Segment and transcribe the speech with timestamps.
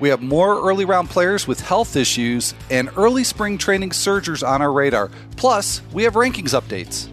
[0.00, 4.62] We have more early round players with health issues and early spring training surgers on
[4.62, 5.10] our radar.
[5.36, 7.08] Plus, we have rankings updates.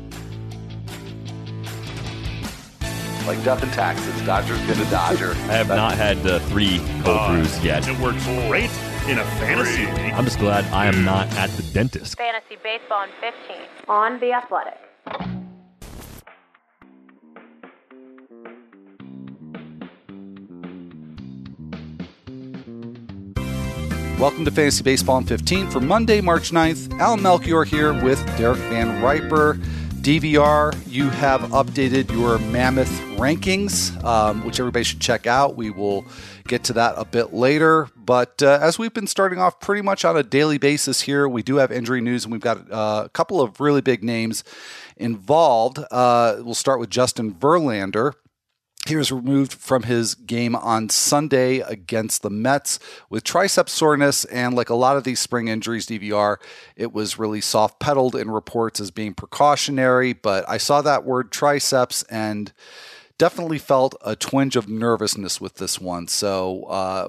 [3.25, 5.31] Like death and taxes, Dodger's gonna Dodger.
[5.49, 7.87] I have not had the three cold brews yet.
[7.87, 8.69] It works great
[9.07, 10.13] in a fantasy league.
[10.13, 12.17] I'm just glad I am not at the dentist.
[12.17, 14.84] Fantasy Baseball in 15 on The Athletic.
[24.17, 26.97] Welcome to Fantasy Baseball in 15 for Monday, March 9th.
[26.99, 29.55] Al Melchior here with Derek Van Riper.
[30.05, 35.57] DVR, you have updated your mammoth rankings, um, which everybody should check out.
[35.57, 36.05] We will
[36.47, 37.89] get to that a bit later.
[37.97, 41.43] But uh, as we've been starting off pretty much on a daily basis here, we
[41.43, 44.45] do have injury news, and we've got uh, a couple of really big names
[44.95, 45.77] involved.
[45.91, 48.13] Uh, we'll start with Justin Verlander.
[48.85, 52.77] He was removed from his game on Sunday against the Mets
[53.09, 54.25] with triceps soreness.
[54.25, 56.37] And like a lot of these spring injuries, DVR,
[56.75, 60.13] it was really soft pedaled in reports as being precautionary.
[60.13, 62.53] But I saw that word triceps and
[63.17, 66.07] definitely felt a twinge of nervousness with this one.
[66.07, 67.07] So uh,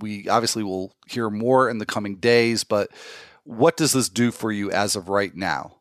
[0.00, 2.64] we obviously will hear more in the coming days.
[2.64, 2.90] But
[3.44, 5.76] what does this do for you as of right now?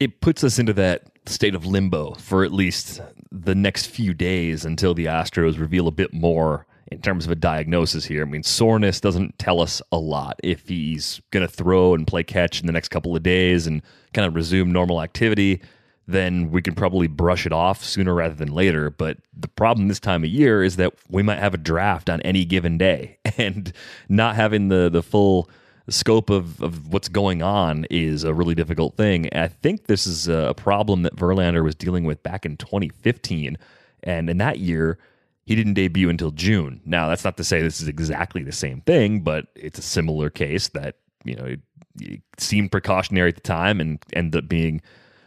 [0.00, 4.64] It puts us into that state of limbo for at least the next few days
[4.64, 8.22] until the Astros reveal a bit more in terms of a diagnosis here.
[8.22, 10.40] I mean, soreness doesn't tell us a lot.
[10.42, 13.82] If he's going to throw and play catch in the next couple of days and
[14.12, 15.62] kind of resume normal activity,
[16.08, 18.90] then we can probably brush it off sooner rather than later.
[18.90, 22.20] But the problem this time of year is that we might have a draft on
[22.22, 23.72] any given day, and
[24.08, 25.48] not having the the full
[25.90, 29.26] scope of, of what's going on is a really difficult thing.
[29.28, 33.58] And I think this is a problem that Verlander was dealing with back in 2015.
[34.02, 34.98] And in that year,
[35.44, 36.80] he didn't debut until June.
[36.84, 40.30] Now, that's not to say this is exactly the same thing, but it's a similar
[40.30, 41.60] case that, you know, it,
[42.00, 44.80] it seemed precautionary at the time and ended up being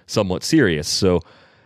[0.07, 0.87] somewhat serious.
[0.87, 1.21] So,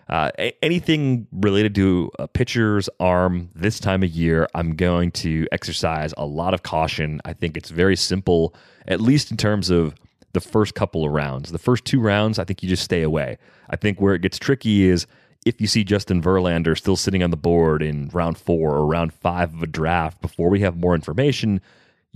[0.09, 0.31] uh,
[0.61, 6.25] anything related to a pitcher's arm this time of year, I'm going to exercise a
[6.25, 7.21] lot of caution.
[7.25, 8.53] I think it's very simple,
[8.87, 9.95] at least in terms of
[10.33, 11.51] the first couple of rounds.
[11.51, 13.37] The first two rounds, I think you just stay away.
[13.69, 15.07] I think where it gets tricky is
[15.45, 19.13] if you see Justin Verlander still sitting on the board in round four or round
[19.13, 21.61] five of a draft before we have more information,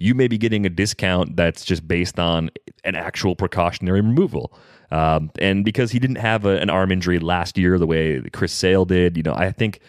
[0.02, 2.50] you may be getting a discount that's just based on
[2.84, 4.52] an actual precautionary removal.
[4.90, 8.52] Um, and because he didn't have a, an arm injury last year the way Chris
[8.52, 9.80] Sale did, you know, I think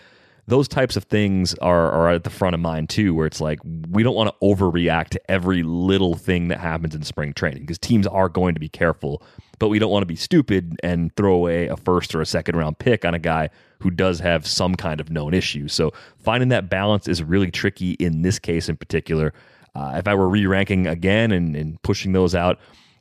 [0.48, 3.58] those types of things are, are at the front of mind too, where it's like
[3.90, 7.78] we don't want to overreact to every little thing that happens in spring training because
[7.78, 9.22] teams are going to be careful,
[9.58, 12.56] but we don't want to be stupid and throw away a first or a second
[12.56, 15.68] round pick on a guy who does have some kind of known issue.
[15.68, 19.32] So finding that balance is really tricky in this case in particular.
[19.74, 22.58] Uh, if I were re ranking again and, and pushing those out,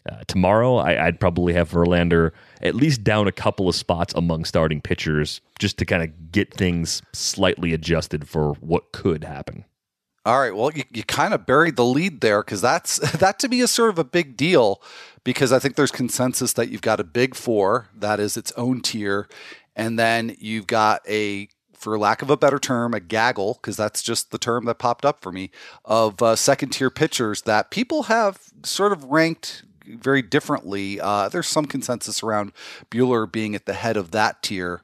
[0.09, 4.46] uh, tomorrow, I, would probably have Verlander at least down a couple of spots among
[4.46, 9.66] starting pitchers just to kind of get things slightly adjusted for what could happen.
[10.26, 10.56] All right.
[10.56, 13.72] Well, you, you kind of buried the lead there because that's that to me is
[13.72, 14.82] sort of a big deal
[15.24, 18.82] because I think there's consensus that you've got a big four that is its own
[18.82, 19.28] tier,
[19.76, 21.48] and then you've got a
[21.81, 25.03] for lack of a better term, a gaggle, because that's just the term that popped
[25.03, 25.50] up for me,
[25.84, 31.02] of uh, second tier pitchers that people have sort of ranked very differently.
[31.02, 32.52] Uh, there's some consensus around
[32.91, 34.84] Buehler being at the head of that tier,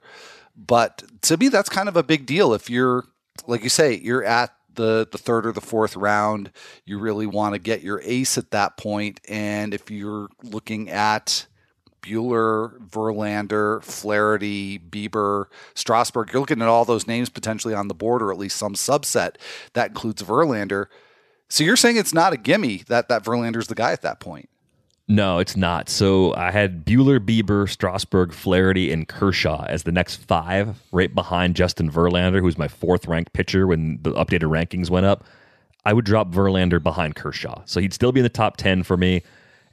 [0.56, 2.52] but to me, that's kind of a big deal.
[2.52, 3.06] If you're,
[3.46, 6.52] like you say, you're at the the third or the fourth round,
[6.86, 9.20] you really want to get your ace at that point.
[9.28, 11.46] And if you're looking at
[12.02, 18.22] Buehler, Verlander, Flaherty, Bieber, Strasburg, you're looking at all those names potentially on the board,
[18.22, 19.36] or at least some subset
[19.74, 20.88] that includes Verlander.
[21.50, 24.50] So you're saying it's not a gimme that that Verlander's the guy at that point?
[25.10, 25.88] No, it's not.
[25.88, 31.56] So I had Buehler, Bieber, Strasburg, Flaherty, and Kershaw as the next five, right behind
[31.56, 35.24] Justin Verlander, who's my fourth ranked pitcher when the updated rankings went up.
[35.86, 37.62] I would drop Verlander behind Kershaw.
[37.66, 39.24] So he'd still be in the top 10 for me.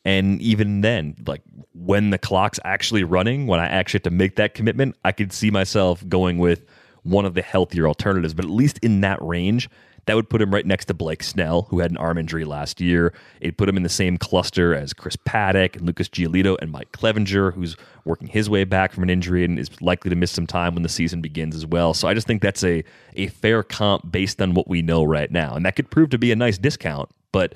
[0.04, 1.42] And even then, like
[1.72, 5.32] when the clock's actually running, when I actually have to make that commitment, I could
[5.32, 6.66] see myself going with
[7.04, 8.34] one of the healthier alternatives.
[8.34, 9.68] But at least in that range,
[10.06, 12.80] that would put him right next to Blake Snell, who had an arm injury last
[12.80, 13.14] year.
[13.40, 16.92] It'd put him in the same cluster as Chris Paddack and Lucas Giolito and Mike
[16.92, 20.46] Clevinger, who's working his way back from an injury and is likely to miss some
[20.46, 21.94] time when the season begins as well.
[21.94, 22.84] So I just think that's a,
[23.14, 25.54] a fair comp based on what we know right now.
[25.54, 27.54] And that could prove to be a nice discount, but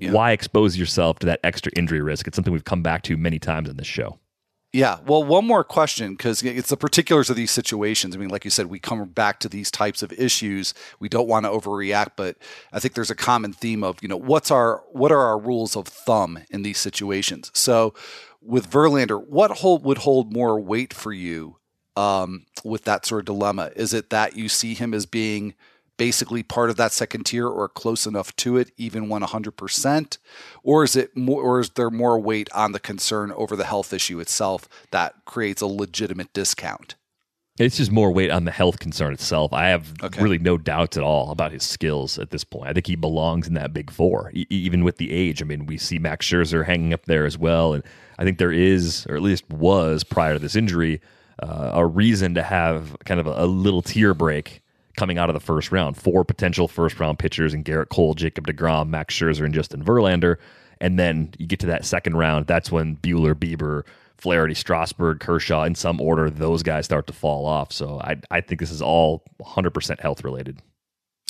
[0.00, 0.12] yeah.
[0.12, 2.26] why expose yourself to that extra injury risk?
[2.26, 4.18] It's something we've come back to many times in this show.
[4.72, 4.98] Yeah.
[5.06, 8.14] Well, one more question because it's the particulars of these situations.
[8.14, 10.74] I mean, like you said, we come back to these types of issues.
[11.00, 12.36] We don't want to overreact, but
[12.72, 15.76] I think there's a common theme of you know what's our what are our rules
[15.76, 17.50] of thumb in these situations.
[17.54, 17.94] So
[18.42, 21.56] with Verlander, what hold would hold more weight for you
[21.96, 23.70] um, with that sort of dilemma?
[23.76, 25.54] Is it that you see him as being
[25.96, 30.18] basically part of that second tier or close enough to it, even when 100%?
[30.62, 33.92] Or is it more, or is there more weight on the concern over the health
[33.92, 36.96] issue itself that creates a legitimate discount?
[37.58, 39.54] It's just more weight on the health concern itself.
[39.54, 40.22] I have Okay.
[40.22, 42.68] really no doubts at all about his skills at this point.
[42.68, 45.40] I think he belongs in that big four, e- even with the age.
[45.40, 47.82] I mean, we see Max Scherzer hanging up there as well, and
[48.18, 51.00] I think there is, or at least was prior to this injury,
[51.42, 54.60] uh, a reason to have kind of a, a little tier break
[54.96, 55.96] coming out of the first round.
[55.96, 60.36] Four potential first round pitchers in Gerrit Cole, Jacob DeGrom, Max Scherzer, and Justin Verlander.
[60.80, 62.46] And then you get to that second round.
[62.46, 63.84] That's when Buehler, Bieber,
[64.18, 67.72] Flaherty, Strasburg, Kershaw, in some order, those guys start to fall off.
[67.72, 70.60] So I, I think this is all 100% health related.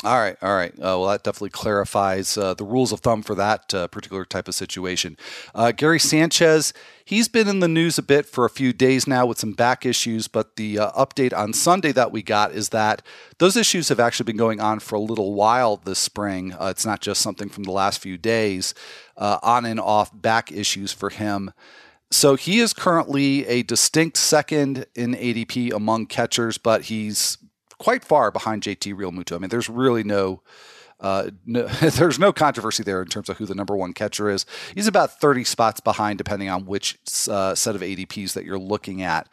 [0.05, 0.73] All right, all right.
[0.75, 4.47] Uh, well, that definitely clarifies uh, the rules of thumb for that uh, particular type
[4.47, 5.17] of situation.
[5.55, 9.25] Uh, Gary Sanchez, he's been in the news a bit for a few days now
[9.25, 13.01] with some back issues, but the uh, update on Sunday that we got is that
[13.39, 16.53] those issues have actually been going on for a little while this spring.
[16.53, 18.75] Uh, it's not just something from the last few days,
[19.17, 21.55] on and off back issues for him.
[22.11, 27.39] So he is currently a distinct second in ADP among catchers, but he's
[27.79, 29.37] quite far behind JT Realmuto.
[29.37, 30.43] I mean, there's really no,
[31.01, 34.47] uh, no there's no controversy there in terms of who the number one catcher is.
[34.75, 39.03] He's about 30 spots behind, depending on which uh, set of ADPs that you're looking
[39.03, 39.29] at.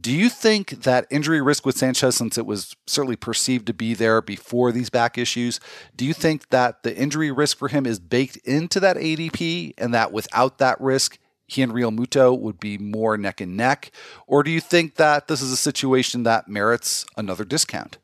[0.00, 3.94] Do you think that injury risk with Sanchez, since it was certainly perceived to be
[3.94, 5.60] there before these back issues,
[5.94, 9.94] do you think that the injury risk for him is baked into that ADP and
[9.94, 11.18] that without that risk,
[11.52, 13.92] he and Realmuto would be more neck and neck?
[14.26, 17.98] Or do you think that this is a situation that merits another discount?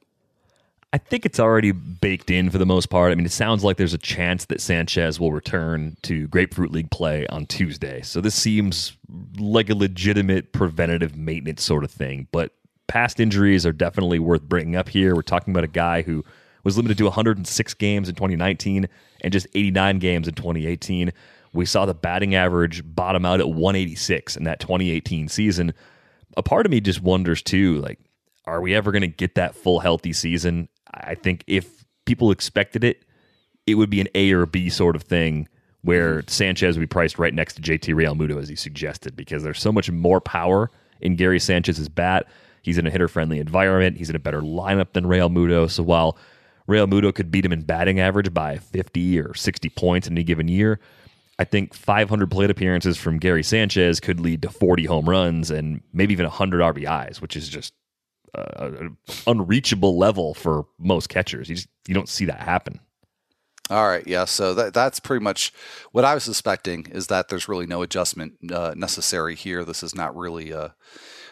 [0.91, 3.13] I think it's already baked in for the most part.
[3.13, 6.91] I mean, it sounds like there's a chance that Sanchez will return to Grapefruit League
[6.91, 8.01] play on Tuesday.
[8.01, 8.97] So this seems
[9.39, 12.27] like a legitimate preventative maintenance sort of thing.
[12.33, 12.53] But
[12.87, 15.15] past injuries are definitely worth bringing up here.
[15.15, 16.25] We're talking about a guy who
[16.65, 18.89] was limited to 106 games in 2019
[19.21, 21.13] and just 89 games in 2018.
[21.59, 25.75] We saw the batting average bottom out at 186 in that 2018 season.
[26.37, 27.99] A part of me just wonders too, like,
[28.45, 30.69] are we ever going to get that full healthy season?
[30.95, 33.05] I think if people expected it,
[33.67, 35.49] it would be an A or B sort of thing
[35.83, 36.29] where mm-hmm.
[36.29, 39.73] Sanchez would be priced right next to JT Realmuto, as he suggested, because there's so
[39.73, 40.71] much more power
[41.01, 42.29] in Gary Sanchez's bat.
[42.63, 43.97] He's in a hitter friendly environment.
[43.97, 45.69] He's in a better lineup than Realmuto.
[45.69, 46.17] So while
[46.69, 50.47] Realmuto could beat him in batting average by 50 or 60 points in any given
[50.47, 50.79] year,
[51.39, 55.81] I think 500 plate appearances from Gary Sanchez could lead to 40 home runs and
[55.93, 57.75] maybe even 100 RBIs, which is just
[58.35, 58.97] uh, an
[59.27, 61.49] unreachable level for most catchers.
[61.49, 62.81] You just you don't see that happen.
[63.71, 64.25] All right, yeah.
[64.25, 65.53] So that, that's pretty much
[65.93, 69.65] what I was suspecting is that there's really no adjustment uh, necessary here.
[69.65, 70.75] This is not really a,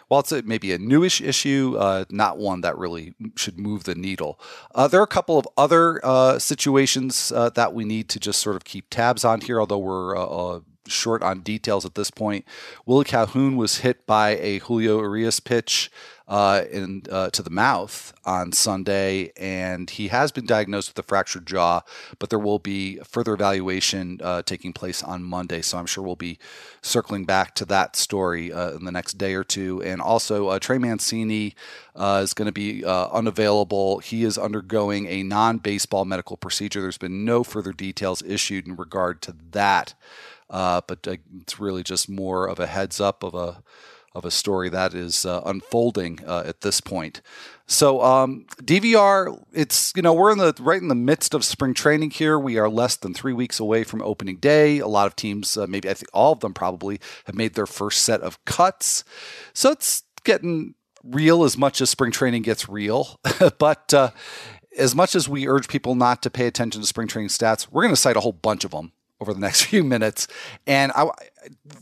[0.09, 4.39] while it's maybe a newish issue, uh, not one that really should move the needle.
[4.75, 8.41] Uh, there are a couple of other uh, situations uh, that we need to just
[8.41, 12.45] sort of keep tabs on here, although we're uh, short on details at this point.
[12.85, 15.91] Willie Calhoun was hit by a Julio Urias pitch
[16.29, 21.07] uh, in uh, to the mouth on Sunday, and he has been diagnosed with a
[21.07, 21.83] fractured jaw.
[22.19, 26.17] But there will be further evaluation uh, taking place on Monday, so I'm sure we'll
[26.17, 26.39] be
[26.83, 29.81] circling back to that story uh, in the next day or two.
[29.83, 31.55] And also, uh, Trey Mancini
[31.95, 34.01] uh, is going to be unavailable.
[34.01, 36.81] He is undergoing a non-baseball medical procedure.
[36.81, 39.95] There's been no further details issued in regard to that,
[40.51, 43.63] uh, but uh, it's really just more of a heads up of a
[44.17, 47.21] of a story that is uh, unfolding uh, at this point.
[47.67, 51.75] So um, DVR, it's you know we're in the right in the midst of spring
[51.75, 52.39] training here.
[52.39, 54.79] We are less than three weeks away from opening day.
[54.79, 57.67] A lot of teams, uh, maybe I think all of them probably, have made their
[57.67, 59.05] first set of cuts.
[59.53, 60.75] So it's getting
[61.05, 63.21] real as much as spring training gets real.
[63.59, 64.13] but uh,
[64.79, 67.83] as much as we urge people not to pay attention to spring training stats, we're
[67.83, 70.29] going to cite a whole bunch of them over the next few minutes.
[70.67, 71.11] And I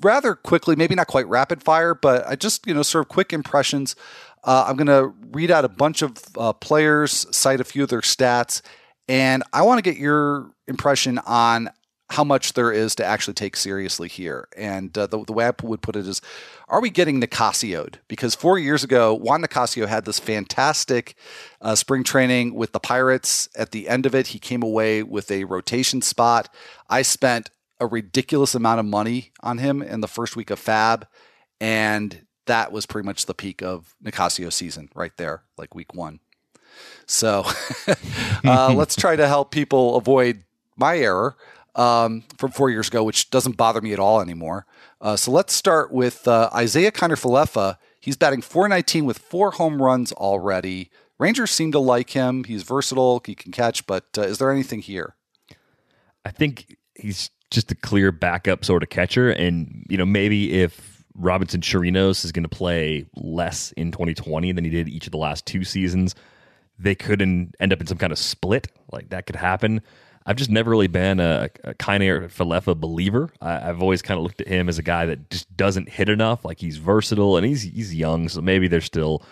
[0.01, 3.33] rather quickly, maybe not quite rapid fire, but I just, you know, sort of quick
[3.33, 3.97] impressions.
[4.43, 7.89] Uh, I'm going to read out a bunch of uh, players, cite a few of
[7.89, 8.61] their stats,
[9.09, 11.71] and I want to get your impression on
[12.11, 14.49] how much there is to actually take seriously here.
[14.57, 16.21] And uh, the, the way I would put it is,
[16.69, 17.99] are we getting Nicasio'd?
[18.09, 21.15] Because four years ago, Juan Nicasio had this fantastic
[21.61, 23.49] uh, spring training with the Pirates.
[23.57, 26.53] At the end of it, he came away with a rotation spot.
[26.89, 31.05] I spent a ridiculous amount of money on him in the first week of FAAB,
[31.61, 36.21] and that was pretty much the peak of Nicasio's season right there, like week one.
[37.07, 37.45] So
[38.45, 40.45] uh, let's try to help people avoid
[40.77, 41.37] my error
[41.77, 44.67] um, from four years ago, which doesn't bother me at all anymore.
[45.01, 47.79] Uh, so let's start with uh, Isiah Kiner-Falefa.
[48.01, 50.91] He's batting 419 with four home runs already.
[51.19, 52.45] Rangers seem to like him.
[52.45, 55.15] He's versatile, he can catch, but uh, is there anything here?
[56.25, 59.31] I think he's just a clear backup sort of catcher.
[59.31, 64.65] And, you know, maybe if Robinson Chirinos is going to play less in 2020 than
[64.65, 66.15] he did each of the last two seasons,
[66.79, 68.69] they could end up in some kind of split.
[68.91, 69.81] Like that could happen.
[70.27, 73.31] I've just never really been a, a Kiner-Falefa believer.
[73.43, 76.09] I, have always kind of looked at him as a guy that just doesn't hit
[76.09, 76.45] enough.
[76.45, 79.23] Like he's versatile and he's he's young, so maybe there's still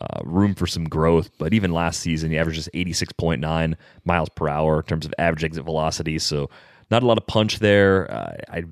[0.00, 1.30] uh, room for some growth.
[1.38, 5.64] But even last season, he averages 86.9 miles per hour in terms of average exit
[5.64, 6.18] velocity.
[6.18, 6.50] So
[6.90, 8.10] not a lot of punch there.
[8.10, 8.64] Uh, I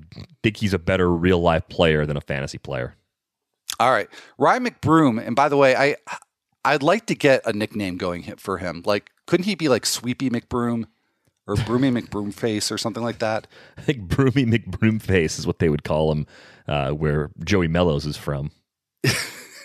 [0.43, 2.95] think he's a better real life player than a fantasy player.
[3.79, 5.25] All right, Ryan McBroom.
[5.25, 5.95] And by the way, I
[6.65, 8.83] I'd like to get a nickname going for him.
[8.85, 10.85] Like, couldn't he be like Sweepy McBroom?
[11.49, 13.47] Or Broomy McBroomface or something like that.
[13.77, 16.27] I think Broomy McBroomface is what they would call him,
[16.67, 18.51] uh, where Joey Mellows is from.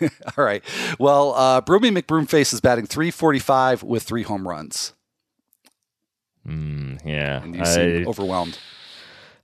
[0.00, 0.64] All right.
[0.98, 4.94] Well, uh, Broomy McBroomface is batting 345 with three home runs.
[6.46, 7.42] Mm, yeah.
[7.42, 8.58] And you seem I, overwhelmed.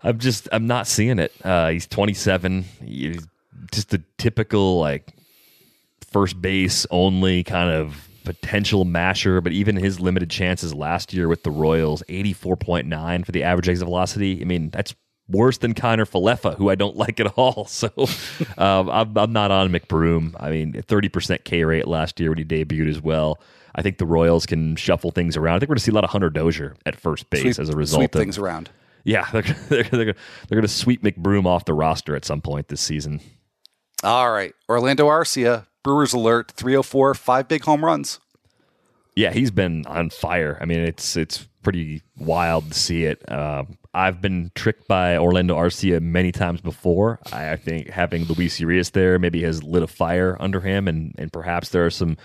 [0.02, 1.32] I'm just, I'm not seeing it.
[1.44, 2.64] Uh, he's 27.
[2.84, 3.26] He's
[3.72, 5.14] just a typical, like,
[6.10, 11.42] first base only kind of potential masher, but even his limited chances last year with
[11.42, 14.40] the Royals, 84.9 for the average exit velocity.
[14.40, 14.94] I mean, that's
[15.28, 17.68] worse than Kiner-Falefa, who I don't like at all.
[17.80, 17.88] So
[18.58, 20.34] um, I'm, I'm, not on McBroom.
[20.38, 23.40] I mean, 30% K rate last year when he debuted as well.
[23.74, 25.56] I think the Royals can shuffle things around.
[25.56, 27.58] I think we're going to see a lot of Hunter Dozier at first base sweep,
[27.58, 28.70] as a result sweep of things around.
[29.04, 30.14] Yeah, they're, they're, they're, they're
[30.50, 33.20] going to sweep McBroom off the roster at some point this season.
[34.02, 34.54] All right.
[34.68, 38.20] Orlando Arcia, Brewers alert, 304, five big home runs.
[39.16, 40.58] Yeah, he's been on fire.
[40.60, 43.28] I mean, it's it's pretty wild to see it.
[43.28, 47.18] Uh, I've been tricked by Orlando Arcia many times before.
[47.32, 51.14] I, I, think having Luis Urias there maybe has lit a fire under him, and
[51.18, 52.16] and perhaps there are some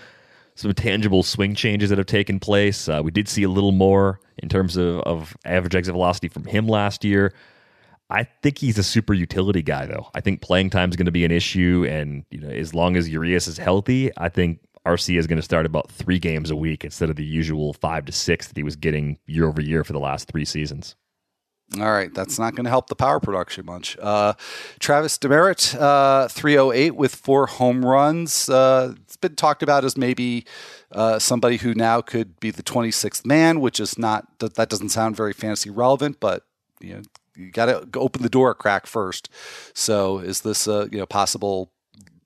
[0.54, 2.88] some tangible swing changes that have taken place.
[2.88, 6.44] Uh, we did see a little more in terms of, of average exit velocity from
[6.44, 7.34] him last year.
[8.08, 10.08] I think he's a super utility guy, though.
[10.14, 12.96] I think playing time is going to be an issue, and you know, as long
[12.96, 16.56] as Urias is healthy, I think Arcia is going to start about three games a
[16.56, 19.82] week instead of the usual five to six that he was getting year over year
[19.82, 20.94] for the last three seasons.
[21.80, 23.98] All right, that's not going to help the power production much.
[24.00, 24.34] Uh,
[24.78, 28.48] Travis Demeritte, uh, 308 with four home runs.
[28.48, 30.46] Uh, it's been talked about as maybe
[30.92, 34.90] uh, somebody who now could be the 26th man, which is not that, that doesn't
[34.90, 36.44] sound very fantasy relevant, but
[36.80, 37.02] you know
[37.36, 39.28] you got to open the door a crack first.
[39.74, 41.70] So is this a you know possible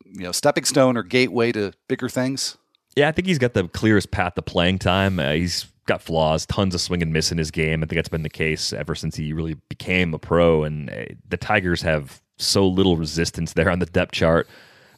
[0.04, 2.56] you know stepping stone or gateway to bigger things?
[2.96, 5.18] Yeah, I think he's got the clearest path to playing time.
[5.18, 7.82] Uh, he's got flaws, tons of swing and miss in his game.
[7.82, 10.64] I think that's been the case ever since he really became a pro.
[10.64, 14.48] And uh, the Tigers have so little resistance there on the depth chart.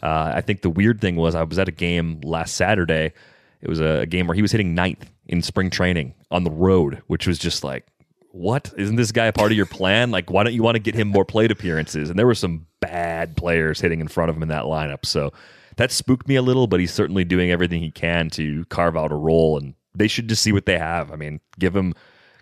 [0.02, 3.12] Uh, I think the weird thing was I was at a game last Saturday.
[3.60, 6.50] It was a, a game where he was hitting ninth in spring training on the
[6.50, 7.86] road, which was just like
[8.32, 10.10] what isn't this guy a part of your plan?
[10.10, 12.10] Like, why don't you want to get him more plate appearances?
[12.10, 15.32] And there were some bad players hitting in front of him in that lineup, so
[15.76, 16.66] that spooked me a little.
[16.66, 20.28] But he's certainly doing everything he can to carve out a role, and they should
[20.28, 21.12] just see what they have.
[21.12, 21.94] I mean, give him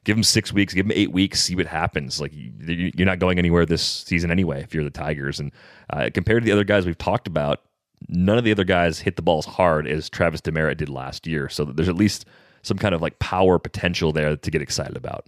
[0.04, 2.20] give him six weeks, give him eight weeks, see what happens.
[2.20, 5.40] Like you're not going anywhere this season anyway if you're the Tigers.
[5.40, 5.52] And
[5.90, 7.62] uh, compared to the other guys we've talked about,
[8.09, 11.49] none of the other guys hit the balls hard as Travis Demeritte did last year.
[11.49, 12.25] So there's at least
[12.62, 15.26] some kind of like power potential there to get excited about.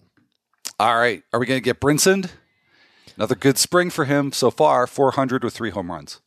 [0.82, 1.22] All right.
[1.32, 2.28] Are we going to get Brinson?
[3.14, 6.20] Another good spring for him so far 400 with three home runs.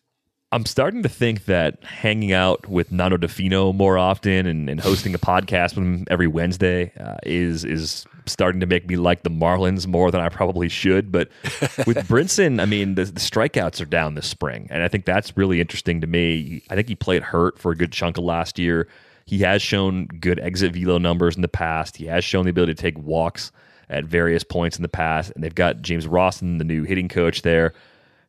[0.54, 4.80] I'm starting to think that hanging out with Nando Di Fino more often and, and
[4.80, 9.24] hosting a podcast with him every Wednesday uh, is is starting to make me like
[9.24, 11.12] the Marlins more than I probably should.
[11.12, 11.28] But
[11.86, 15.36] with Brinson, I mean, the, the, strikeouts are down this spring, and I think that's
[15.36, 16.64] really interesting to me.
[16.70, 18.88] I think he played hurt for a good chunk of last year.
[19.26, 21.98] He has shown good exit velo numbers in the past.
[21.98, 23.52] He has shown the ability to take walks
[23.90, 25.32] at various points in the past.
[25.36, 27.74] And they've got James Rowson, the new hitting coach there,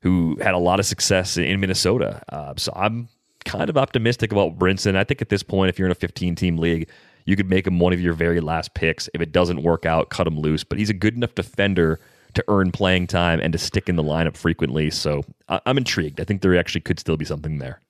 [0.00, 2.22] who had a lot of success in Minnesota.
[2.28, 3.08] Uh, so I'm
[3.44, 4.96] kind of optimistic about Brinson.
[4.96, 6.88] I think at this point, if you're in a 15 team league,
[7.24, 9.08] you could make him one of your very last picks.
[9.14, 10.64] If it doesn't work out, cut him loose.
[10.64, 11.98] But he's a good enough defender
[12.34, 14.90] to earn playing time and to stick in the lineup frequently.
[14.90, 16.20] So I'm intrigued.
[16.20, 17.80] I think there actually could still be something there.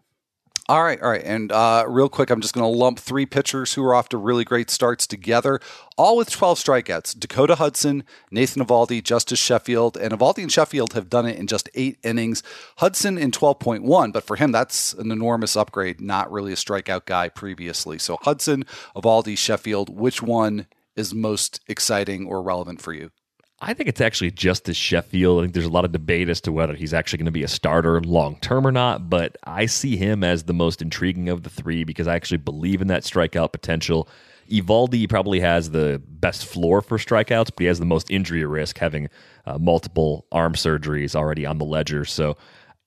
[0.68, 1.22] All right, all right.
[1.24, 4.16] And uh, real quick, I'm just going to lump three pitchers who are off to
[4.16, 5.60] really great starts together,
[5.96, 9.96] all with 12 strikeouts Dakota Hudson, Nathan Eovaldi, Justus Sheffield.
[9.96, 12.42] And Eovaldi and Sheffield have done it in just eight innings.
[12.78, 17.28] Hudson in 12.1, but for him, that's an enormous upgrade, not really a strikeout guy
[17.28, 17.98] previously.
[17.98, 18.64] So Hudson,
[18.96, 23.10] Eovaldi, Sheffield, which one is most exciting or relevant for you?
[23.58, 25.38] I think it's actually Justus Sheffield.
[25.38, 27.42] I think there's a lot of debate as to whether he's actually going to be
[27.42, 31.42] a starter long term or not, but I see him as the most intriguing of
[31.42, 34.08] the three because I actually believe in that strikeout potential.
[34.50, 38.76] Eovaldi probably has the best floor for strikeouts, but he has the most injury risk,
[38.78, 39.08] having
[39.46, 42.04] uh, multiple arm surgeries already on the ledger.
[42.04, 42.36] So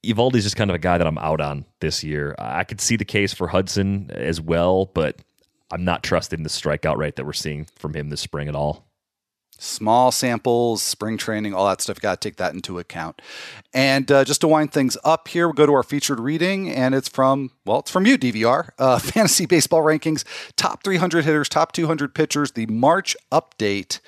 [0.04, 2.36] Eovaldi's just kind of a guy that I'm out on this year.
[2.38, 5.18] I could see the case for Hudson as well, but
[5.72, 8.89] I'm not trusting the strikeout rate that we're seeing from him this spring at all
[9.60, 12.00] small samples, spring training, all that stuff.
[12.00, 13.22] Got to take that into account.
[13.74, 16.72] And uh, just to wind things up here, we will go to our featured reading,
[16.72, 18.70] and it's from, well, it's from you, DVR.
[18.80, 20.24] Uh, Fantasy Baseball Rankings,
[20.56, 24.00] top 300 hitters, top 200 pitchers, the March update.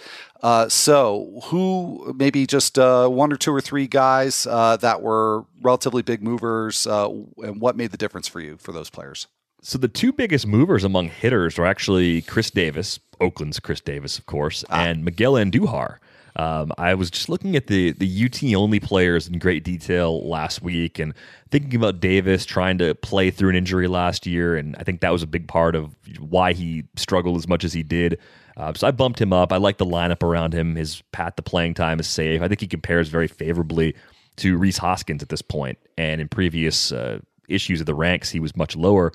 [0.41, 5.45] Uh, so, who maybe just uh, one or two or three guys uh, that were
[5.61, 9.27] relatively big movers, uh, and what made the difference for you for those players?
[9.63, 14.25] So the two biggest movers among hitters are actually Khris Davis, Oakland's Khris Davis, of
[14.25, 14.81] course, ah.
[14.81, 15.97] and Miguel Andujar.
[16.35, 20.61] Um, I was just looking at the the UT only players in great detail last
[20.61, 21.13] week and
[21.51, 25.11] thinking about Davis trying to play through an injury last year, and I think that
[25.11, 28.17] was a big part of why he struggled as much as he did.
[28.57, 29.53] Uh, so I bumped him up.
[29.53, 30.75] I like the lineup around him.
[30.75, 32.41] His path to playing time is safe.
[32.41, 33.95] I think he compares very favorably
[34.37, 38.39] to Rhys Hoskins at this point, and in previous uh, issues of the ranks, he
[38.39, 39.11] was much lower.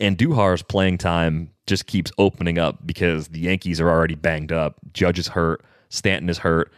[0.00, 4.76] Andujar's playing time just keeps opening up because the Yankees are already banged up.
[4.92, 6.72] Judge is hurt, Stanton is hurt,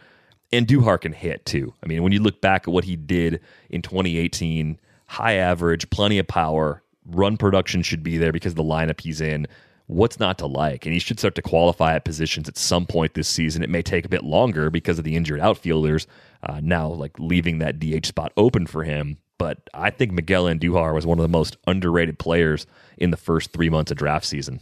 [0.51, 1.73] Andujar can hit too.
[1.83, 6.19] I mean, when you look back at what he did in 2018, high average, plenty
[6.19, 9.47] of power, run production should be there because of the lineup he's in.
[9.87, 10.85] What's not to like?
[10.85, 13.63] And he should start to qualify at positions at some point this season.
[13.63, 16.07] It may take a bit longer because of the injured outfielders
[16.43, 19.17] uh, now, like leaving that DH spot open for him.
[19.41, 22.67] But I think Miguel Andujar was one of the most underrated players
[22.99, 24.59] in the first three months of draft season.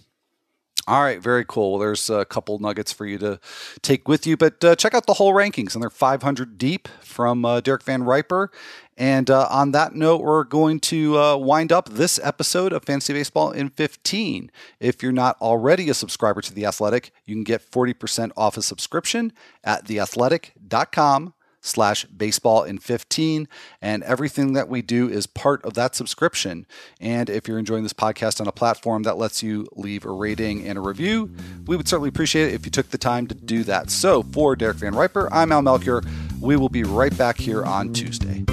[0.88, 1.72] All right, very cool.
[1.72, 3.42] Well, there's a couple nuggets for you to
[3.82, 7.44] take with you, but uh, check out the whole rankings, and they're 500 deep from
[7.44, 8.52] uh, Derek Van Riper.
[8.96, 13.12] And uh, on that note, we're going to uh, wind up this episode of Fantasy
[13.12, 14.50] Baseball in 15.
[14.80, 18.62] If you're not already a subscriber to The Athletic, you can get 40% off a
[18.62, 23.48] subscription at theathletic.com slash baseball in 15
[23.82, 26.66] and everything that we do is part of that subscription.
[27.00, 30.66] And if you're enjoying this podcast on a platform that lets you leave a rating
[30.66, 31.30] and a review
[31.66, 33.90] we would certainly appreciate it if you took the time to do that.
[33.90, 36.02] So for derek van riper i'm al melchior.
[36.40, 38.46] We will be right back here on tuesday